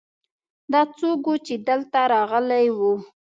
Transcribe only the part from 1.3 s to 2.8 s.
ؤ چې دلته راغلی